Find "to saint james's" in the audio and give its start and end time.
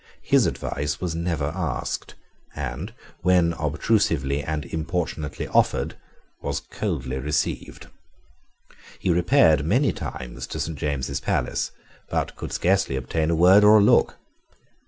10.47-11.19